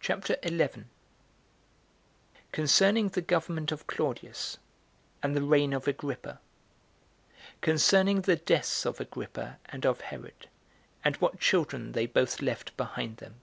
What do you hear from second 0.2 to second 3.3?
11. Concerning The